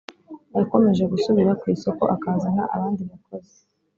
[0.57, 3.55] Yakomeje gusubira ku isoko akazana abandi bakozi